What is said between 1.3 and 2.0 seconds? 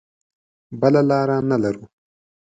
نه لرو.